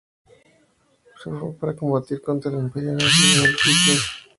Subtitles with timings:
[1.19, 3.99] Se formó para combatir contra el imperio nazi de Adolf Hitler.